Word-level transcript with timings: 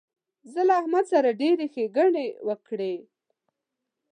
زه 0.51 0.61
له 0.67 0.73
احمد 0.81 1.05
سره 1.13 1.37
ډېرې 1.41 1.65
ښېګڼې 1.73 2.27
وکړې. 2.47 2.95